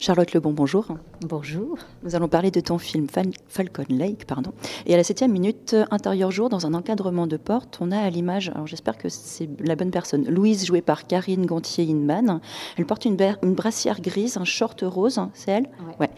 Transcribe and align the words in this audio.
Charlotte 0.00 0.32
Lebon, 0.32 0.52
bonjour. 0.54 0.86
Bonjour. 1.28 1.76
Nous 2.04 2.16
allons 2.16 2.26
parler 2.26 2.50
de 2.50 2.60
ton 2.60 2.78
film 2.78 3.06
Falcon 3.48 3.84
Lake, 3.90 4.24
pardon. 4.24 4.50
Et 4.86 4.94
à 4.94 4.96
la 4.96 5.04
septième 5.04 5.30
minute, 5.30 5.76
intérieur 5.90 6.30
jour, 6.30 6.48
dans 6.48 6.64
un 6.64 6.72
encadrement 6.72 7.26
de 7.26 7.36
porte, 7.36 7.76
on 7.82 7.92
a 7.92 7.98
à 7.98 8.08
l'image, 8.08 8.50
alors 8.54 8.66
j'espère 8.66 8.96
que 8.96 9.10
c'est 9.10 9.50
la 9.62 9.76
bonne 9.76 9.90
personne, 9.90 10.24
Louise 10.26 10.64
jouée 10.64 10.80
par 10.80 11.06
Karine 11.06 11.44
Gontier-Inman. 11.44 12.40
Elle 12.78 12.86
porte 12.86 13.04
une, 13.04 13.16
brassière 13.42 14.00
grise, 14.00 14.38
un 14.38 14.44
short 14.44 14.82
rose, 14.86 15.20
c'est 15.34 15.50
elle? 15.50 15.68
Ouais. 16.00 16.08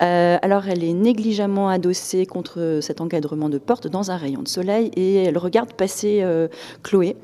Euh, 0.00 0.38
alors 0.40 0.68
elle 0.68 0.84
est 0.84 0.94
négligemment 0.94 1.68
adossée 1.68 2.26
contre 2.26 2.78
cet 2.82 3.00
encadrement 3.00 3.48
de 3.48 3.58
porte 3.58 3.88
dans 3.88 4.12
un 4.12 4.16
rayon 4.16 4.42
de 4.42 4.48
soleil 4.48 4.92
et 4.94 5.24
elle 5.24 5.38
regarde 5.38 5.72
passer 5.72 6.20
euh, 6.22 6.46
Chloé. 6.84 7.16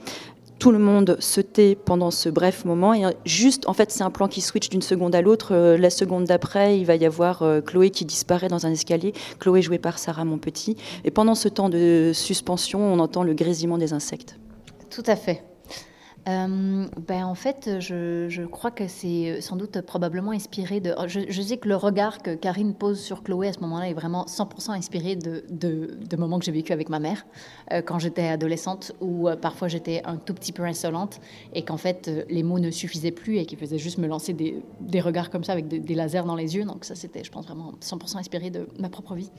Tout 0.61 0.73
le 0.73 0.79
monde 0.79 1.17
se 1.21 1.41
tait 1.41 1.75
pendant 1.75 2.11
ce 2.11 2.29
bref 2.29 2.67
moment. 2.67 2.93
Et 2.93 3.07
euh, 3.07 3.13
juste, 3.25 3.67
en 3.67 3.73
fait, 3.73 3.91
c'est 3.91 4.03
un 4.03 4.11
plan 4.11 4.29
qui 4.29 4.43
switch 4.43 4.69
d'une 4.69 4.83
seconde 4.83 5.15
à 5.15 5.23
l'autre. 5.23 5.55
Euh, 5.55 5.79
la 5.79 5.89
seconde 5.89 6.25
d'après, 6.25 6.79
il 6.79 6.85
va 6.85 6.97
y 6.97 7.07
avoir 7.07 7.41
euh, 7.41 7.63
Chloé 7.63 7.89
qui 7.89 8.05
disparaît 8.05 8.49
dans 8.49 8.67
un 8.67 8.71
escalier. 8.71 9.15
Chloé 9.39 9.63
jouée 9.63 9.79
par 9.79 9.99
Sarah 9.99 10.27
Monpetit. 10.27 10.77
Et 11.07 11.11
pendant 11.11 11.35
ce 11.35 11.49
temps 11.49 11.71
de 11.71 12.13
suspension, 12.13 12.79
on 12.79 12.99
entend 12.99 13.23
le 13.23 13.33
grésillement 13.33 13.79
des 13.79 13.95
insectes. 13.95 14.39
Tout 14.91 15.03
à 15.07 15.17
fait. 15.17 15.43
Euh, 16.29 16.87
ben 17.07 17.25
en 17.25 17.35
fait, 17.35 17.81
je, 17.81 18.27
je 18.29 18.43
crois 18.43 18.71
que 18.71 18.87
c'est 18.89 19.41
sans 19.41 19.57
doute 19.57 19.81
probablement 19.81 20.33
inspiré 20.33 20.81
de. 20.81 20.95
Je, 21.07 21.21
je, 21.29 21.43
sais 21.43 21.57
que 21.57 21.67
le 21.67 21.77
regard 21.77 22.19
que 22.19 22.35
Karine 22.35 22.75
pose 22.75 23.01
sur 23.01 23.23
Chloé 23.23 23.49
à 23.49 23.53
ce 23.55 23.61
moment-là 23.61 23.89
est 23.89 23.95
vraiment 23.95 24.27
100% 24.27 24.73
inspiré 24.73 25.17
de, 25.17 25.45
de, 25.49 26.17
moments 26.17 26.39
que 26.39 26.45
j'ai 26.45 26.53
vécu 26.53 26.73
avec 26.73 26.91
ma 26.91 26.99
mère 26.99 27.25
euh, 27.73 27.81
quand 27.81 27.99
j'étais 27.99 28.29
adolescente, 28.29 28.93
où 29.01 29.29
euh, 29.29 29.37
parfois 29.37 29.69
j'étais 29.69 30.03
un 30.05 30.17
tout 30.17 30.35
petit 30.35 30.53
peu 30.53 30.63
insolente 30.65 31.21
et 31.55 31.65
qu'en 31.65 31.79
fait 31.79 32.09
euh, 32.09 32.25
les 32.29 32.43
mots 32.43 32.59
ne 32.59 32.71
suffisaient 32.71 33.11
plus 33.11 33.39
et 33.39 33.47
qu'ils 33.47 33.59
faisaient 33.59 33.79
juste 33.79 33.99
me 33.99 34.07
lancer 34.07 34.35
des, 34.35 34.63
des, 34.81 35.01
regards 35.01 35.31
comme 35.31 35.45
ça 35.45 35.53
avec 35.53 35.69
des, 35.69 35.95
lasers 35.95 36.25
dans 36.27 36.37
les 36.37 36.55
yeux. 36.55 36.65
Donc 36.65 36.85
ça, 36.85 36.95
c'était, 36.95 37.25
je 37.25 37.31
pense, 37.31 37.47
vraiment 37.47 37.73
100% 37.81 38.19
inspiré 38.19 38.51
de 38.51 38.69
ma 38.79 38.91
propre 38.91 39.15
vie. 39.15 39.31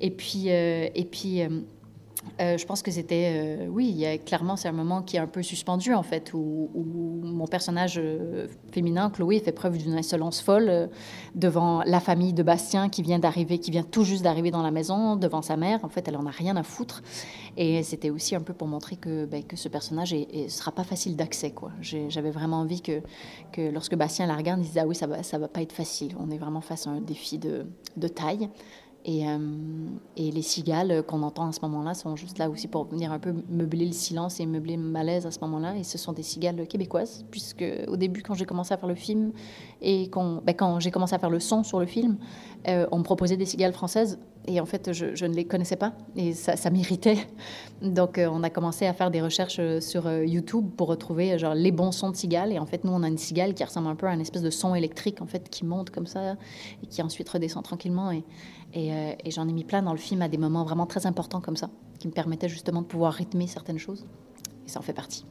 Et 0.00 0.10
puis, 0.10 0.44
euh, 0.46 0.88
et 0.94 1.04
puis 1.04 1.42
euh, 2.40 2.56
je 2.56 2.66
pense 2.66 2.82
que 2.82 2.90
c'était, 2.90 3.32
euh, 3.34 3.66
oui, 3.68 3.88
il 3.88 3.96
y 3.96 4.06
a, 4.06 4.18
clairement, 4.18 4.56
c'est 4.56 4.68
un 4.68 4.72
moment 4.72 5.02
qui 5.02 5.16
est 5.16 5.20
un 5.20 5.26
peu 5.26 5.42
suspendu, 5.42 5.94
en 5.94 6.02
fait, 6.02 6.32
où, 6.34 6.70
mon 6.74 7.46
personnage 7.46 7.98
euh, 7.98 8.46
féminin, 8.72 9.10
Chloé, 9.10 9.40
fait 9.40 9.52
preuve 9.52 9.78
d'une 9.78 9.94
insolence 9.94 10.40
folle 10.40 10.88
devant 11.34 11.82
la 11.84 12.00
famille 12.00 12.32
de 12.32 12.42
Bastien 12.42 12.88
qui 12.88 13.02
vient 13.02 13.18
d'arriver, 13.18 13.58
qui 13.58 13.70
vient 13.70 13.82
tout 13.82 14.04
juste 14.04 14.22
d'arriver 14.22 14.50
dans 14.50 14.62
la 14.62 14.70
maison, 14.70 15.16
devant 15.16 15.42
sa 15.42 15.56
mère. 15.56 15.84
En 15.84 15.88
fait, 15.88 16.06
elle 16.08 16.16
en 16.16 16.26
a 16.26 16.30
rien 16.30 16.56
à 16.56 16.62
foutre. 16.62 17.02
Et 17.56 17.82
c'était 17.82 18.10
aussi 18.10 18.34
un 18.34 18.40
peu 18.40 18.52
pour 18.52 18.68
montrer 18.68 18.96
que, 18.96 19.24
ben, 19.26 19.42
que 19.42 19.56
ce 19.56 19.68
personnage 19.68 20.14
ne 20.14 20.48
sera 20.48 20.72
pas 20.72 20.84
facile 20.84 21.16
d'accès, 21.16 21.50
quoi. 21.50 21.72
J'avais 21.80 22.30
vraiment 22.30 22.60
envie 22.60 22.80
que, 22.80 23.00
que 23.52 23.70
lorsque 23.70 23.96
Bastien 23.96 24.26
la 24.26 24.36
regarde, 24.36 24.60
il 24.60 24.64
se 24.64 24.70
dise, 24.70 24.78
ah 24.78 24.86
oui, 24.86 24.94
ça 24.94 25.06
va, 25.06 25.22
ça 25.22 25.38
va 25.38 25.48
pas 25.48 25.62
être 25.62 25.72
facile. 25.72 26.14
On 26.18 26.30
est 26.30 26.38
vraiment 26.38 26.60
face 26.60 26.86
à 26.86 26.90
un 26.90 27.00
défi 27.00 27.38
de, 27.38 27.66
de 27.96 28.08
taille. 28.08 28.48
Et, 29.10 29.26
euh, 29.26 29.38
et, 30.18 30.30
les 30.30 30.42
cigales 30.42 31.02
qu'on 31.02 31.22
entend 31.22 31.48
à 31.48 31.52
ce 31.52 31.60
moment-là 31.62 31.94
sont 31.94 32.14
juste 32.14 32.36
là 32.36 32.50
aussi 32.50 32.68
pour 32.68 32.84
venir 32.84 33.10
un 33.10 33.18
peu 33.18 33.32
meubler 33.48 33.86
le 33.86 33.92
silence 33.92 34.38
et 34.38 34.44
meubler 34.44 34.76
le 34.76 34.82
malaise 34.82 35.24
à 35.24 35.30
ce 35.30 35.40
moment-là. 35.40 35.76
Et 35.78 35.82
ce 35.82 35.96
sont 35.96 36.12
des 36.12 36.22
cigales 36.22 36.66
québécoises, 36.66 37.24
puisque 37.30 37.64
au 37.88 37.96
début, 37.96 38.20
quand 38.20 38.34
j'ai 38.34 38.44
commencé 38.44 38.74
à 38.74 38.76
faire 38.76 38.88
le 38.88 38.94
film 38.94 39.32
et 39.80 40.10
ben, 40.12 40.52
quand 40.52 40.78
j'ai 40.78 40.90
commencé 40.90 41.14
à 41.14 41.18
faire 41.18 41.30
le 41.30 41.40
son 41.40 41.62
sur 41.62 41.80
le 41.80 41.86
film, 41.86 42.18
euh, 42.68 42.86
on 42.92 42.98
me 42.98 43.02
proposait 43.02 43.38
des 43.38 43.46
cigales 43.46 43.72
françaises 43.72 44.18
et 44.46 44.60
en 44.60 44.66
fait, 44.66 44.92
je, 44.92 45.24
ne 45.24 45.34
les 45.34 45.44
connaissais 45.46 45.76
pas 45.76 45.92
et 46.14 46.34
ça, 46.34 46.70
m'irritait. 46.70 47.18
Donc, 47.82 48.18
euh, 48.18 48.28
on 48.30 48.42
a 48.42 48.50
commencé 48.50 48.86
à 48.86 48.92
faire 48.92 49.10
des 49.10 49.22
recherches 49.22 49.60
sur 49.80 50.10
YouTube 50.22 50.70
pour 50.76 50.88
retrouver 50.88 51.38
genre 51.38 51.54
les 51.54 51.70
bons 51.70 51.92
sons 51.92 52.10
de 52.10 52.16
cigales. 52.16 52.52
Et 52.52 52.58
en 52.58 52.66
fait, 52.66 52.84
nous, 52.84 52.92
on 52.92 53.02
a 53.02 53.08
une 53.08 53.18
cigale 53.18 53.54
qui 53.54 53.64
ressemble 53.64 53.88
un 53.88 53.94
peu 53.94 54.06
à 54.06 54.12
une 54.12 54.20
espèce 54.20 54.42
de 54.42 54.50
son 54.50 54.74
électrique 54.74 55.22
en 55.22 55.26
fait 55.26 55.48
qui 55.48 55.64
monte 55.64 55.90
comme 55.90 56.06
ça 56.06 56.32
et 56.82 56.86
qui 56.88 57.02
ensuite 57.02 57.28
redescend 57.28 57.62
tranquillement. 57.62 58.10
Et, 58.10 58.24
euh, 58.98 59.12
et 59.24 59.30
j'en 59.30 59.48
ai 59.48 59.52
mis 59.52 59.64
plein 59.64 59.82
dans 59.82 59.92
le 59.92 59.98
film 59.98 60.22
à 60.22 60.28
des 60.28 60.38
moments 60.38 60.64
vraiment 60.64 60.86
très 60.86 61.06
importants 61.06 61.40
comme 61.40 61.56
ça, 61.56 61.70
qui 61.98 62.08
me 62.08 62.12
permettaient 62.12 62.48
justement 62.48 62.82
de 62.82 62.86
pouvoir 62.86 63.12
rythmer 63.12 63.46
certaines 63.46 63.78
choses. 63.78 64.06
Et 64.66 64.68
ça 64.68 64.80
en 64.80 64.82
fait 64.82 64.92
partie. 64.92 65.24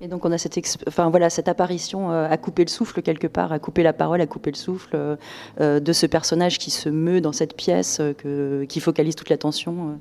Et 0.00 0.08
donc 0.08 0.24
on 0.24 0.32
a 0.32 0.38
cette, 0.38 0.58
enfin, 0.88 1.10
voilà, 1.10 1.28
cette 1.28 1.48
apparition 1.48 2.10
euh, 2.10 2.26
à 2.30 2.38
couper 2.38 2.64
le 2.64 2.70
souffle 2.70 3.02
quelque 3.02 3.26
part, 3.26 3.52
à 3.52 3.58
couper 3.58 3.82
la 3.82 3.92
parole, 3.92 4.22
à 4.22 4.26
couper 4.26 4.50
le 4.50 4.56
souffle 4.56 5.18
euh, 5.60 5.80
de 5.80 5.92
ce 5.92 6.06
personnage 6.06 6.58
qui 6.58 6.70
se 6.70 6.88
meut 6.88 7.20
dans 7.20 7.32
cette 7.32 7.54
pièce, 7.54 8.00
que, 8.16 8.64
qui 8.64 8.80
focalise 8.80 9.16
toute 9.16 9.28
l'attention. 9.28 10.00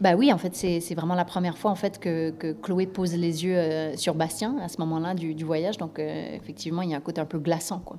Bah 0.00 0.14
oui, 0.16 0.32
en 0.32 0.38
fait, 0.38 0.56
c'est 0.56 0.94
vraiment 0.94 1.14
la 1.14 1.26
première 1.26 1.58
fois 1.58 1.70
en 1.70 1.74
fait 1.74 1.98
que, 1.98 2.30
que 2.30 2.52
Chloé 2.52 2.86
pose 2.86 3.14
les 3.14 3.44
yeux 3.44 3.94
sur 3.96 4.14
Bastien 4.14 4.56
à 4.62 4.68
ce 4.68 4.78
moment-là 4.78 5.12
du, 5.14 5.34
du, 5.34 5.44
voyage. 5.44 5.76
Donc 5.76 5.98
effectivement, 5.98 6.80
il 6.80 6.90
y 6.90 6.94
a 6.94 6.96
un 6.96 7.00
côté 7.00 7.20
un 7.20 7.26
peu 7.26 7.38
glaçant, 7.38 7.80
quoi. 7.80 7.98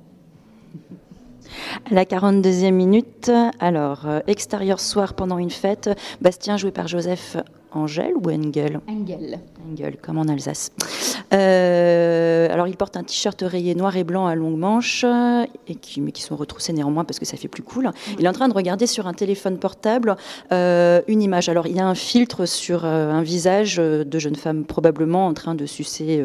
À 1.90 1.94
la 1.94 2.04
42e 2.04 2.72
minute, 2.72 3.30
alors, 3.60 4.06
euh, 4.06 4.20
extérieur 4.26 4.80
soir 4.80 5.14
pendant 5.14 5.38
une 5.38 5.50
fête, 5.50 5.90
Bastien 6.20 6.56
joué 6.56 6.70
par 6.70 6.88
Joseph 6.88 7.36
Angel 7.72 8.12
ou 8.16 8.30
Engel? 8.30 8.80
Engel. 8.88 9.40
Engel, 9.70 9.96
comme 10.00 10.18
en 10.18 10.28
Alsace. 10.28 10.70
Euh, 11.32 12.48
alors, 12.52 12.68
il 12.68 12.76
porte 12.76 12.96
un 12.96 13.02
t-shirt 13.02 13.42
rayé 13.46 13.74
noir 13.74 13.96
et 13.96 14.04
blanc 14.04 14.26
à 14.26 14.34
longue 14.34 14.58
manche, 14.58 15.04
et 15.66 15.74
qui, 15.74 16.00
mais 16.00 16.12
qui 16.12 16.22
sont 16.22 16.36
retroussés 16.36 16.72
néanmoins 16.72 17.04
parce 17.04 17.18
que 17.18 17.24
ça 17.24 17.36
fait 17.36 17.48
plus 17.48 17.62
cool. 17.62 17.90
Il 18.18 18.24
est 18.24 18.28
en 18.28 18.32
train 18.32 18.48
de 18.48 18.54
regarder 18.54 18.86
sur 18.86 19.06
un 19.06 19.12
téléphone 19.12 19.58
portable 19.58 20.16
euh, 20.52 21.00
une 21.08 21.22
image. 21.22 21.48
Alors, 21.48 21.66
il 21.66 21.76
y 21.76 21.80
a 21.80 21.86
un 21.86 21.94
filtre 21.94 22.46
sur 22.46 22.84
euh, 22.84 23.10
un 23.10 23.22
visage 23.22 23.76
de 23.76 24.18
jeune 24.18 24.36
femme, 24.36 24.64
probablement 24.64 25.26
en 25.26 25.34
train 25.34 25.54
de 25.54 25.66
sucer 25.66 26.24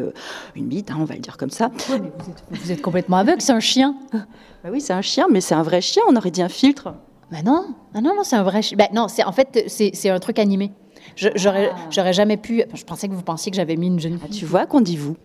une 0.54 0.66
bite, 0.66 0.90
hein, 0.90 0.96
on 1.00 1.04
va 1.04 1.14
le 1.14 1.20
dire 1.20 1.36
comme 1.36 1.50
ça. 1.50 1.70
Ouais, 1.90 2.00
mais 2.00 2.12
vous, 2.18 2.30
êtes, 2.30 2.62
vous 2.62 2.72
êtes 2.72 2.82
complètement 2.82 3.16
aveugle, 3.18 3.40
c'est 3.40 3.52
un 3.52 3.60
chien. 3.60 3.96
Bah 4.12 4.70
oui, 4.70 4.80
c'est 4.80 4.92
un 4.92 5.02
chien, 5.02 5.26
mais 5.30 5.40
c'est 5.40 5.54
un 5.54 5.62
vrai 5.62 5.80
chien, 5.80 6.02
on 6.08 6.16
aurait 6.16 6.30
dit 6.30 6.42
un 6.42 6.48
filtre. 6.48 6.94
Bah 7.32 7.38
non, 7.44 7.74
ah 7.94 8.00
non, 8.00 8.14
non, 8.14 8.22
c'est 8.24 8.36
un 8.36 8.42
vrai 8.42 8.62
chien. 8.62 8.76
Bah 8.76 8.88
non, 8.92 9.08
c'est 9.08 9.24
en 9.24 9.32
fait, 9.32 9.64
c'est 9.66 10.10
un 10.10 10.18
truc 10.18 10.38
animé. 10.38 10.70
J'aurais 11.16 11.70
ah. 11.96 12.12
jamais 12.12 12.36
pu. 12.36 12.64
Je 12.74 12.84
pensais 12.84 13.08
que 13.08 13.14
vous 13.14 13.22
pensiez 13.22 13.50
que 13.50 13.56
j'avais 13.56 13.76
mis 13.76 13.88
une 13.88 14.00
jeune 14.00 14.18
fille. 14.18 14.28
Ah, 14.30 14.34
tu 14.34 14.44
vois 14.44 14.66
qu'on 14.66 14.80
dit 14.80 14.96
vous. 14.96 15.16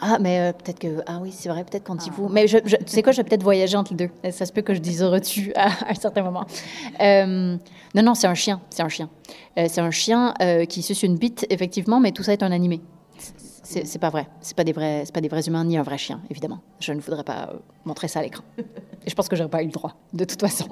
Ah, 0.00 0.18
mais 0.20 0.40
euh, 0.40 0.52
peut-être 0.52 0.80
que. 0.80 1.02
Ah 1.06 1.18
oui, 1.22 1.30
c'est 1.32 1.48
vrai, 1.48 1.64
peut-être 1.64 1.84
qu'on 1.84 1.94
dit 1.94 2.10
vous. 2.10 2.28
Mais 2.28 2.48
je, 2.48 2.58
je, 2.64 2.76
tu 2.76 2.88
sais 2.88 3.02
quoi, 3.02 3.12
je 3.12 3.18
vais 3.18 3.24
peut-être 3.24 3.44
voyager 3.44 3.76
entre 3.76 3.94
les 3.94 4.08
deux. 4.08 4.30
Ça 4.32 4.46
se 4.46 4.52
peut 4.52 4.62
que 4.62 4.74
je 4.74 4.80
dise 4.80 5.02
retu 5.02 5.52
à, 5.54 5.66
à 5.86 5.90
un 5.90 5.94
certain 5.94 6.22
moment. 6.22 6.44
Euh, 7.00 7.56
non, 7.94 8.02
non, 8.02 8.14
c'est 8.14 8.26
un 8.26 8.34
chien. 8.34 8.60
C'est 8.70 8.82
un 8.82 8.88
chien. 8.88 9.10
Euh, 9.58 9.66
c'est 9.68 9.80
un 9.80 9.90
chien 9.90 10.34
euh, 10.40 10.64
qui 10.64 10.82
suce 10.82 11.02
une 11.02 11.16
bite, 11.16 11.46
effectivement, 11.50 12.00
mais 12.00 12.12
tout 12.12 12.22
ça 12.22 12.32
est 12.32 12.42
un 12.42 12.52
animé. 12.52 12.80
C'est 13.64 14.00
pas 14.00 14.10
vrai. 14.10 14.26
C'est 14.40 14.56
pas 14.56 14.64
des 14.64 14.72
vrais, 14.72 15.02
c'est 15.06 15.14
pas 15.14 15.22
des 15.22 15.28
vrais 15.28 15.46
humains 15.46 15.64
ni 15.64 15.78
un 15.78 15.82
vrai 15.82 15.96
chien, 15.96 16.20
évidemment. 16.30 16.60
Je 16.80 16.92
ne 16.92 17.00
voudrais 17.00 17.24
pas 17.24 17.54
montrer 17.86 18.06
ça 18.06 18.18
à 18.18 18.22
l'écran. 18.22 18.44
Et 18.58 19.08
je 19.08 19.14
pense 19.14 19.28
que 19.28 19.36
j'aurais 19.36 19.48
pas 19.48 19.62
eu 19.62 19.66
le 19.66 19.72
droit, 19.72 19.94
de 20.12 20.24
toute 20.24 20.40
façon. 20.40 20.66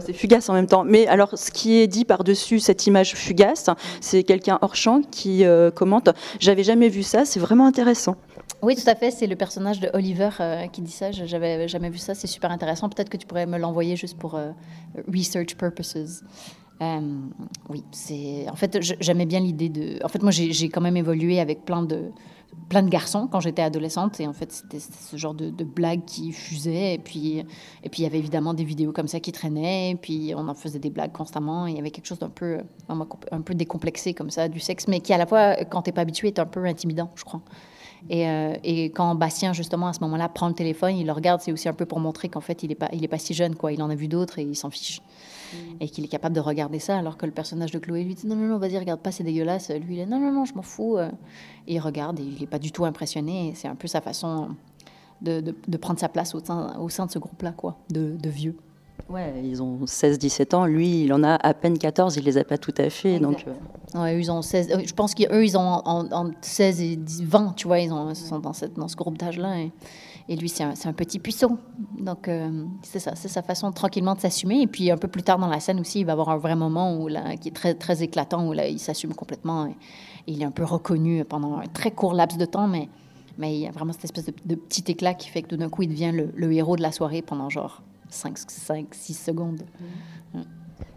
C'est 0.00 0.12
fugace 0.12 0.48
en 0.48 0.54
même 0.54 0.66
temps. 0.66 0.84
Mais 0.84 1.06
alors, 1.06 1.36
ce 1.38 1.50
qui 1.50 1.78
est 1.78 1.86
dit 1.86 2.04
par-dessus 2.04 2.60
cette 2.60 2.86
image 2.86 3.14
fugace, 3.14 3.70
c'est 4.00 4.22
quelqu'un 4.22 4.58
hors 4.60 4.76
champ 4.76 5.02
qui 5.02 5.44
euh, 5.44 5.70
commente 5.70 6.08
J'avais 6.38 6.64
jamais 6.64 6.88
vu 6.88 7.02
ça, 7.02 7.24
c'est 7.24 7.40
vraiment 7.40 7.66
intéressant. 7.66 8.16
Oui, 8.62 8.74
tout 8.76 8.88
à 8.88 8.94
fait. 8.94 9.10
C'est 9.10 9.26
le 9.26 9.36
personnage 9.36 9.80
de 9.80 9.90
Oliver 9.94 10.30
euh, 10.40 10.66
qui 10.68 10.82
dit 10.82 10.90
ça. 10.90 11.10
J'avais 11.12 11.68
jamais 11.68 11.90
vu 11.90 11.98
ça. 11.98 12.14
C'est 12.14 12.26
super 12.26 12.50
intéressant. 12.50 12.88
Peut-être 12.88 13.10
que 13.10 13.16
tu 13.16 13.26
pourrais 13.26 13.46
me 13.46 13.58
l'envoyer 13.58 13.96
juste 13.96 14.18
pour 14.18 14.34
euh, 14.34 14.50
research 15.12 15.56
purposes. 15.56 16.22
Oui, 17.68 17.82
c'est. 17.90 18.46
En 18.50 18.56
fait, 18.56 18.78
j'aimais 19.00 19.26
bien 19.26 19.40
l'idée 19.40 19.68
de. 19.68 19.98
En 20.04 20.08
fait, 20.08 20.22
moi, 20.22 20.30
j'ai 20.30 20.68
quand 20.68 20.80
même 20.80 20.96
évolué 20.96 21.40
avec 21.40 21.64
plein 21.64 21.82
de 21.82 22.10
plein 22.68 22.82
de 22.82 22.88
garçons 22.88 23.28
quand 23.30 23.40
j'étais 23.40 23.62
adolescente 23.62 24.18
et 24.20 24.26
en 24.26 24.32
fait 24.32 24.50
c'était 24.52 24.80
ce 24.80 25.16
genre 25.16 25.34
de, 25.34 25.50
blagues 25.64 26.04
qui 26.04 26.32
fusaient 26.32 26.94
et 26.94 26.98
puis 26.98 27.38
et 27.82 27.88
puis 27.88 28.00
il 28.00 28.02
y 28.02 28.06
avait 28.06 28.18
évidemment 28.18 28.54
des 28.54 28.64
vidéos 28.64 28.92
comme 28.92 29.08
ça 29.08 29.20
qui 29.20 29.30
traînaient 29.30 29.90
et 29.90 29.94
puis 29.94 30.32
on 30.36 30.48
en 30.48 30.54
faisait 30.54 30.78
des 30.78 30.90
blagues 30.90 31.12
constamment 31.12 31.66
et 31.66 31.70
il 31.70 31.76
y 31.76 31.80
avait 31.80 31.90
quelque 31.90 32.06
chose 32.06 32.18
d'un 32.18 32.30
peu 32.30 32.58
un 32.88 33.40
peu 33.40 33.54
décomplexé 33.54 34.14
comme 34.14 34.30
ça 34.30 34.48
du 34.48 34.58
sexe 34.58 34.88
mais 34.88 35.00
qui 35.00 35.12
à 35.12 35.18
la 35.18 35.26
fois 35.26 35.56
quand 35.64 35.82
t'es 35.82 35.92
pas 35.92 36.00
habitué 36.00 36.28
est 36.28 36.38
un 36.38 36.46
peu 36.46 36.64
intimidant 36.64 37.10
je 37.14 37.24
crois 37.24 37.42
et, 38.10 38.28
euh, 38.28 38.54
et, 38.64 38.86
quand 38.86 39.14
Bastien, 39.14 39.52
justement, 39.52 39.88
à 39.88 39.92
ce 39.92 40.00
moment-là, 40.00 40.28
prend 40.28 40.48
le 40.48 40.54
téléphone, 40.54 40.96
il 40.96 41.06
le 41.06 41.12
regarde, 41.12 41.40
c'est 41.40 41.52
aussi 41.52 41.68
un 41.68 41.72
peu 41.72 41.86
pour 41.86 42.00
montrer 42.00 42.28
qu'en 42.28 42.40
fait, 42.40 42.62
il 42.62 42.68
n'est 42.68 42.74
pas, 42.74 42.88
il 42.92 43.04
est 43.04 43.08
pas 43.08 43.18
si 43.18 43.34
jeune, 43.34 43.54
quoi. 43.54 43.72
Il 43.72 43.82
en 43.82 43.90
a 43.90 43.94
vu 43.94 44.08
d'autres 44.08 44.38
et 44.38 44.42
il 44.42 44.56
s'en 44.56 44.70
fiche. 44.70 45.00
Mm. 45.52 45.56
Et 45.80 45.88
qu'il 45.88 46.04
est 46.04 46.08
capable 46.08 46.34
de 46.34 46.40
regarder 46.40 46.78
ça, 46.78 46.98
alors 46.98 47.16
que 47.16 47.26
le 47.26 47.32
personnage 47.32 47.70
de 47.70 47.78
Chloé 47.78 48.04
lui 48.04 48.14
dit 48.14 48.26
Non, 48.26 48.36
non, 48.36 48.46
non, 48.46 48.58
vas-y, 48.58 48.78
regarde 48.78 49.00
pas, 49.00 49.12
c'est 49.12 49.24
dégueulasse. 49.24 49.70
Lui, 49.70 49.96
il 49.96 50.00
est 50.00 50.06
Non, 50.06 50.18
non, 50.18 50.32
non, 50.32 50.44
je 50.44 50.54
m'en 50.54 50.62
fous. 50.62 50.98
Et 50.98 51.74
il 51.74 51.80
regarde 51.80 52.20
et 52.20 52.22
il 52.22 52.40
n'est 52.40 52.46
pas 52.46 52.58
du 52.58 52.72
tout 52.72 52.84
impressionné. 52.84 53.52
C'est 53.54 53.68
un 53.68 53.76
peu 53.76 53.88
sa 53.88 54.00
façon 54.00 54.48
de, 55.22 55.40
de, 55.40 55.56
de, 55.66 55.76
prendre 55.76 55.98
sa 55.98 56.08
place 56.08 56.34
au 56.34 56.44
sein, 56.44 56.78
au 56.78 56.88
sein 56.88 57.06
de 57.06 57.10
ce 57.10 57.18
groupe-là, 57.18 57.52
quoi, 57.52 57.78
de, 57.90 58.16
de 58.16 58.28
vieux. 58.28 58.56
Ouais, 59.08 59.40
ils 59.44 59.62
ont 59.62 59.84
16-17 59.84 60.54
ans. 60.56 60.66
Lui, 60.66 61.04
il 61.04 61.12
en 61.12 61.22
a 61.22 61.34
à 61.34 61.54
peine 61.54 61.78
14. 61.78 62.16
Il 62.16 62.24
les 62.24 62.38
a 62.38 62.44
pas 62.44 62.58
tout 62.58 62.74
à 62.76 62.90
fait. 62.90 63.20
Donc, 63.20 63.44
euh... 63.46 64.02
ouais, 64.02 64.18
ils 64.18 64.32
ont 64.32 64.42
16. 64.42 64.80
Je 64.84 64.92
pense 64.94 65.14
qu'eux, 65.14 65.44
ils 65.44 65.56
ont 65.56 65.60
en, 65.60 66.10
en, 66.10 66.30
16 66.40 66.80
et 66.80 66.96
10, 66.96 67.24
20. 67.24 67.54
Tu 67.56 67.68
vois, 67.68 67.78
ils, 67.78 67.92
ont, 67.92 68.10
ils 68.10 68.16
sont 68.16 68.40
dans, 68.40 68.52
cette, 68.52 68.74
dans 68.74 68.88
ce 68.88 68.96
groupe 68.96 69.16
d'âge-là. 69.16 69.60
Et, 69.60 69.72
et, 70.28 70.34
lui, 70.34 70.48
c'est 70.48 70.64
un, 70.64 70.74
un, 70.84 70.92
petit 70.92 71.20
puceau. 71.20 71.56
Donc, 72.00 72.26
euh, 72.26 72.64
c'est 72.82 72.98
ça. 72.98 73.14
C'est 73.14 73.28
sa 73.28 73.42
façon 73.42 73.70
tranquillement 73.70 74.16
de 74.16 74.20
s'assumer. 74.20 74.62
Et 74.62 74.66
puis, 74.66 74.90
un 74.90 74.96
peu 74.96 75.08
plus 75.08 75.22
tard 75.22 75.38
dans 75.38 75.46
la 75.46 75.60
scène 75.60 75.78
aussi, 75.78 76.00
il 76.00 76.06
va 76.06 76.12
avoir 76.12 76.30
un 76.30 76.38
vrai 76.38 76.56
moment 76.56 76.96
où, 76.96 77.06
là, 77.06 77.36
qui 77.36 77.48
est 77.48 77.54
très, 77.54 77.74
très 77.74 78.02
éclatant, 78.02 78.48
où 78.48 78.52
là, 78.52 78.66
il 78.66 78.80
s'assume 78.80 79.14
complètement. 79.14 79.66
Et, 79.66 79.76
et, 80.26 80.32
il 80.32 80.42
est 80.42 80.46
un 80.46 80.50
peu 80.50 80.64
reconnu 80.64 81.24
pendant 81.24 81.58
un 81.58 81.66
très 81.66 81.92
court 81.92 82.12
laps 82.12 82.38
de 82.38 82.46
temps, 82.46 82.66
mais 82.66 82.88
Mais 83.38 83.54
il 83.54 83.60
y 83.60 83.66
a 83.68 83.70
vraiment 83.70 83.92
cette 83.92 84.06
espèce 84.06 84.26
de, 84.26 84.54
petit 84.56 84.90
éclat 84.90 85.14
qui 85.14 85.28
fait 85.28 85.42
que 85.42 85.48
tout 85.48 85.56
d'un 85.56 85.68
coup, 85.68 85.82
il 85.82 85.88
devient 85.90 86.12
le, 86.12 86.52
héros 86.52 86.74
de 86.74 86.82
la 86.82 86.90
soirée 86.90 87.22
pendant 87.22 87.50
genre 87.50 87.82
5, 88.10 88.38
5 88.38 88.86
6 88.92 89.14
secondes. 89.14 89.62
Mm. 90.34 90.40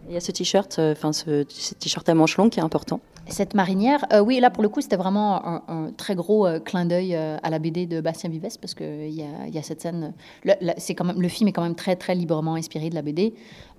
Il 0.08 0.14
y 0.14 0.16
a 0.16 0.20
ce 0.20 0.32
t-shirt, 0.32 0.78
euh, 0.78 0.92
enfin 0.92 1.12
ce, 1.12 1.44
t-shirt 1.44 2.08
à 2.08 2.14
manches 2.14 2.36
longues 2.36 2.50
qui 2.50 2.58
est 2.58 2.62
important. 2.64 3.00
Cette 3.28 3.54
marinière, 3.54 4.04
euh, 4.12 4.20
oui, 4.20 4.40
là 4.40 4.50
pour 4.50 4.62
le 4.62 4.68
coup, 4.68 4.80
c'était 4.80 4.96
vraiment 4.96 5.68
un, 5.68 5.92
très 5.96 6.16
gros 6.16 6.46
euh, 6.46 6.58
clin 6.58 6.84
d'œil 6.84 7.14
à 7.14 7.48
la 7.48 7.58
BD 7.60 7.86
de 7.86 8.00
Bastien 8.00 8.28
Vives 8.28 8.58
parce 8.60 8.74
qu'il 8.74 9.10
y, 9.10 9.22
y, 9.22 9.58
a 9.58 9.62
cette 9.62 9.80
scène. 9.80 10.12
Le, 10.44 10.54
c'est 10.78 10.94
quand 10.94 11.04
même, 11.04 11.20
le 11.20 11.28
film 11.28 11.48
est 11.48 11.52
quand 11.52 11.62
même 11.62 11.76
très 11.76 11.94
très 11.94 12.14
librement 12.14 12.56
inspiré 12.56 12.90
de 12.90 12.94
la 12.94 13.02
BD. 13.02 13.34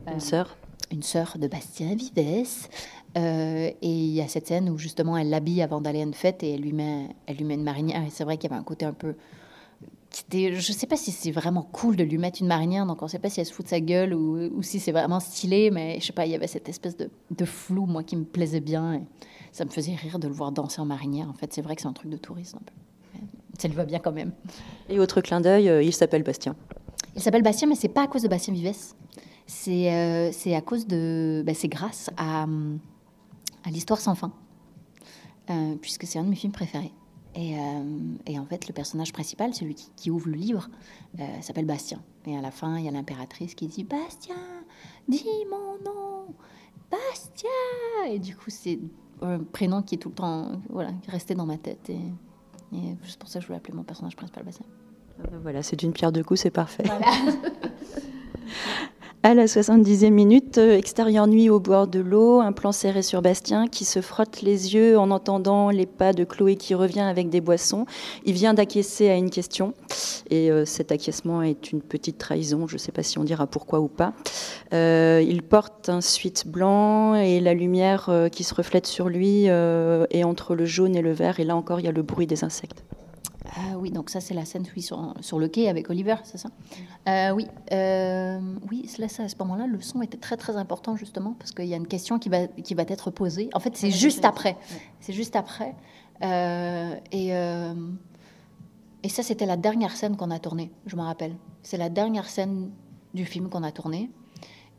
Une 0.07 0.22
sœur. 0.22 0.56
Une 0.92 1.04
sœur 1.04 1.36
de 1.38 1.48
Bastien 1.48 1.95
Vives. 1.95 2.12
et 3.16 3.75
il 3.81 4.13
y 4.13 4.22
a 4.22 4.28
cette 4.30 4.48
scène 4.48 4.69
où 4.69 4.78
justement 4.78 5.18
elle 5.18 5.30
l'habille 5.30 5.62
avant 5.62 5.81
d'aller 5.81 6.00
à 6.00 6.04
une 6.04 6.13
fête 6.13 6.44
et 6.44 6.54
elle 6.54 6.62
lui 6.62 6.74
met, 6.74 7.10
elle 7.25 7.36
lui 7.36 7.44
met 7.44 7.56
une 7.56 7.63
marinière. 7.63 8.04
Et 8.04 8.10
c'est 8.10 8.24
vrai 8.24 8.38
qu'il 8.38 8.50
y 8.50 8.54
avait 8.54 8.62
un 8.62 8.63
côté 8.63 8.86
un 8.86 8.94
peu 8.94 9.16
je 10.31 10.53
je 10.53 10.71
sais 10.71 10.87
pas 10.87 10.97
si 10.97 11.11
c'est 11.11 11.31
vraiment 11.31 11.63
cool 11.63 11.95
de 11.95 12.03
lui 12.03 12.17
mettre 12.17 12.41
une 12.41 12.47
marinière, 12.47 12.85
donc 12.85 13.01
on 13.01 13.07
sait 13.07 13.19
pas 13.19 13.29
si 13.29 13.39
elle 13.39 13.45
se 13.45 13.53
fout 13.53 13.65
de 13.65 13.69
sa 13.69 13.79
gueule 13.79 14.13
ou, 14.13 14.61
si 14.61 14.79
c'est 14.79 14.91
vraiment 14.91 15.19
stylé, 15.19 15.71
mais 15.71 15.99
je 15.99 16.05
sais 16.05 16.13
pas, 16.13 16.25
il 16.25 16.31
y 16.31 16.35
avait 16.35 16.47
cette 16.47 16.69
espèce 16.69 16.95
de, 16.97 17.45
flou, 17.45 17.85
moi, 17.85 18.03
qui 18.03 18.15
me 18.15 18.23
plaisait 18.23 18.59
bien. 18.59 18.95
Et 18.95 19.01
ça 19.51 19.65
me 19.65 19.69
faisait 19.69 19.95
rire 19.95 20.19
de 20.19 20.27
le 20.27 20.33
voir 20.33 20.51
danser 20.51 20.81
en 20.81 20.85
marinière. 20.85 21.29
En 21.29 21.33
fait, 21.33 21.53
c'est 21.53 21.61
vrai 21.61 21.75
que 21.75 21.81
c'est 21.81 21.87
un 21.87 21.93
truc 21.93 22.11
de 22.11 22.17
touriste 22.17 22.55
un 22.55 22.59
peu. 22.59 22.73
Ça 23.59 23.67
lui 23.67 23.75
va 23.75 23.85
bien 23.85 23.99
quand 23.99 24.11
même. 24.11 24.31
Et 24.89 24.99
autre 24.99 25.21
clin 25.21 25.39
d'œil, 25.39 25.69
euh, 25.69 25.83
il 25.83 25.93
s'appelle 25.93 26.23
Bastien. 26.23 26.55
Il 27.15 27.21
s'appelle 27.21 27.43
Bastien, 27.43 27.67
mais 27.67 27.75
c'est 27.75 27.89
pas 27.89 28.03
à 28.03 28.07
cause 28.07 28.23
de 28.23 28.27
Bastien 28.27 28.53
Vives. 28.53 28.93
C'est 29.45 29.93
euh, 29.93 30.31
à 30.55 30.61
cause 30.61 30.87
de. 30.87 31.43
Ben, 31.45 31.53
c'est 31.53 31.67
grâce 31.67 32.09
à, 32.17 32.47
à 33.63 33.69
l'histoire 33.69 33.99
sans 33.99 34.15
fin, 34.15 34.31
euh, 35.49 35.75
puisque 35.81 36.05
c'est 36.05 36.19
un 36.19 36.23
de 36.23 36.29
mes 36.29 36.35
films 36.35 36.53
préférés. 36.53 36.93
Euh, 37.38 37.83
et, 38.25 38.39
en 38.39 38.45
fait, 38.45 38.68
le 38.68 38.74
personnage 38.74 39.13
principal, 39.13 39.54
celui 39.54 39.75
qui, 39.75 40.12
ouvre 40.12 40.28
le 40.28 40.36
livre, 40.36 40.69
euh, 41.19 41.42
s'appelle 41.42 41.66
Bastien. 41.66 42.01
Et 42.25 42.38
à 42.38 42.42
la 42.42 42.51
fin, 42.51 42.78
il 42.78 42.86
y 42.86 42.88
a 42.88 42.92
l'impératrice 42.92 43.56
qui 43.56 43.68
dit 43.68 43.83
Bastien, 43.83 44.36
dis 45.07 45.25
mon 45.50 45.78
nom, 45.83 46.25
Bastien. 46.89 47.50
Et 48.10 48.19
du 48.19 48.36
coup, 48.36 48.50
c'est 48.50 48.80
un 49.22 49.39
prénom 49.39 49.81
qui 49.81 49.95
est 49.95 49.98
tout 49.98 50.10
le 50.10 50.16
temps, 50.16 50.62
voilà, 50.69 50.92
resté 51.07 51.36
dans 51.36 51.45
ma 51.45 51.57
tête. 51.57 51.89
Et, 51.89 52.01
et 52.75 52.95
c'est 53.06 53.19
pour 53.19 53.30
ça 53.30 53.39
que 53.39 53.44
je 53.44 53.48
voulais 53.48 53.57
appeler 53.57 53.75
mon 53.75 53.83
personnage 53.83 54.16
principal 54.16 54.44
Bastien. 54.44 54.66
Ah 55.19 55.28
ben 55.31 55.39
voilà, 55.39 55.63
c'est 55.63 55.75
d'une 55.75 55.94
pierre 55.94 56.12
deux 56.12 56.24
coups, 56.24 56.42
c'est 56.42 56.51
parfait. 56.51 56.83
À 59.23 59.35
la 59.35 59.45
70e 59.45 60.09
minute, 60.09 60.57
euh, 60.57 60.75
extérieur 60.75 61.27
nuit 61.27 61.47
au 61.51 61.59
bord 61.59 61.85
de 61.85 62.00
l'eau, 62.00 62.39
un 62.39 62.51
plan 62.51 62.71
serré 62.71 63.03
sur 63.03 63.21
Bastien 63.21 63.68
qui 63.68 63.85
se 63.85 64.01
frotte 64.01 64.41
les 64.41 64.73
yeux 64.73 64.97
en 64.97 65.12
entendant 65.12 65.69
les 65.69 65.85
pas 65.85 66.12
de 66.12 66.23
Chloé 66.23 66.56
qui 66.56 66.73
revient 66.73 67.01
avec 67.01 67.29
des 67.29 67.39
boissons. 67.39 67.85
Il 68.25 68.33
vient 68.33 68.56
d'acquiescer 68.56 69.09
à 69.09 69.15
une 69.15 69.29
question 69.29 69.75
et 70.31 70.50
euh, 70.50 70.65
cet 70.65 70.91
acquiescement 70.91 71.44
est 71.44 71.71
une 71.71 71.83
petite 71.83 72.18
trahison, 72.18 72.65
je 72.65 72.73
ne 72.73 72.79
sais 72.79 72.91
pas 72.91 73.03
si 73.03 73.19
on 73.19 73.23
dira 73.23 73.45
pourquoi 73.45 73.79
ou 73.79 73.88
pas. 73.88 74.13
Euh, 74.73 75.23
il 75.23 75.44
porte 75.44 75.89
un 75.89 76.01
suite 76.01 76.47
blanc 76.47 77.13
et 77.13 77.41
la 77.41 77.53
lumière 77.53 78.09
qui 78.31 78.44
se 78.44 78.56
reflète 78.56 78.88
sur 78.88 79.07
lui 79.07 79.45
est 79.45 80.23
entre 80.23 80.56
le 80.56 80.65
jaune 80.65 80.95
et 80.95 81.03
le 81.03 81.12
vert 81.12 81.39
et 81.39 81.44
là 81.44 81.56
encore 81.56 81.79
il 81.79 81.85
y 81.85 81.89
a 81.89 81.91
le 81.91 82.01
bruit 82.01 82.25
des 82.25 82.44
insectes. 82.44 82.83
Oui, 83.81 83.89
donc 83.89 84.12
ça 84.12 84.22
c'est 84.22 84.36
la 84.36 84.45
scène 84.45 84.63
sur, 84.78 85.16
sur 85.22 85.39
le 85.39 85.48
quai 85.48 85.68
avec 85.68 85.89
Oliver, 85.89 86.18
c'est 86.24 86.38
ça? 86.38 86.50
Euh, 87.10 87.31
Oui, 87.31 87.48
euh, 87.72 88.39
oui, 88.69 88.88
là, 89.00 89.07
ça, 89.07 89.24
à 89.24 89.28
ce 89.28 89.36
moment-là, 89.39 89.66
le 89.66 89.81
son 89.81 90.04
était 90.04 90.19
très 90.19 90.38
très 90.38 90.56
important 90.56 90.95
justement 90.95 91.36
parce 91.39 91.51
qu'il 91.51 91.66
y 91.66 91.74
a 91.74 91.78
une 91.78 91.88
question 91.88 92.19
qui 92.19 92.30
va, 92.30 92.45
qui 92.45 92.75
va 92.75 92.83
être 92.83 93.10
posée. 93.10 93.50
En 93.56 93.60
fait, 93.60 93.75
c'est 93.75 93.89
juste 93.89 94.24
après. 94.24 94.56
C'est 95.00 95.13
juste 95.13 95.36
après. 95.36 95.74
Euh, 96.22 96.95
et, 97.12 97.30
et 99.04 99.10
ça, 99.10 99.24
c'était 99.24 99.48
la 99.48 99.57
dernière 99.57 99.95
scène 99.95 100.16
qu'on 100.16 100.30
a 100.30 100.38
tournée, 100.38 100.72
je 100.86 100.95
me 100.95 101.01
rappelle. 101.01 101.36
C'est 101.63 101.78
la 101.78 101.89
dernière 101.89 102.30
scène 102.30 102.69
du 103.16 103.25
film 103.25 103.50
qu'on 103.50 103.63
a 103.63 103.72
tournée. 103.72 104.12